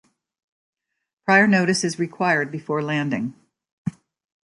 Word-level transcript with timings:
Prior 1.25 1.45
notice 1.45 1.83
is 1.83 1.99
required 1.99 2.51
before 2.51 2.81
landing. 2.81 3.35